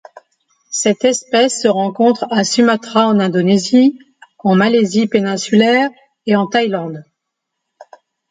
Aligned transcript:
Cette 0.71 1.05
espèce 1.05 1.61
se 1.61 1.67
rencontre 1.67 2.25
à 2.31 2.43
Sumatra 2.43 3.05
en 3.07 3.19
Indonésie, 3.19 3.99
en 4.39 4.55
Malaisie 4.55 5.05
péninsulaire 5.05 5.91
et 6.25 6.35
en 6.35 6.47
Thaïlande. 6.47 7.03